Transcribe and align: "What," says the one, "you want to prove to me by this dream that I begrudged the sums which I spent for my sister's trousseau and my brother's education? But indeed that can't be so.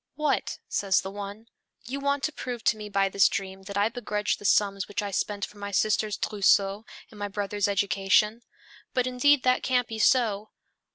"What," 0.15 0.57
says 0.67 1.01
the 1.01 1.11
one, 1.11 1.45
"you 1.85 1.99
want 1.99 2.23
to 2.23 2.31
prove 2.31 2.63
to 2.63 2.75
me 2.75 2.89
by 2.89 3.07
this 3.07 3.29
dream 3.29 3.61
that 3.65 3.77
I 3.77 3.87
begrudged 3.87 4.39
the 4.39 4.45
sums 4.45 4.87
which 4.87 5.03
I 5.03 5.11
spent 5.11 5.45
for 5.45 5.59
my 5.59 5.69
sister's 5.69 6.17
trousseau 6.17 6.87
and 7.11 7.19
my 7.19 7.27
brother's 7.27 7.67
education? 7.67 8.41
But 8.95 9.05
indeed 9.05 9.43
that 9.43 9.61
can't 9.61 9.87
be 9.87 9.99
so. 9.99 10.49